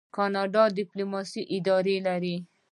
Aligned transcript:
کاناډا 0.15 0.63
د 0.71 0.75
ډیپلوماسۍ 0.77 1.41
اداره 1.57 1.95
لري. 2.07 2.37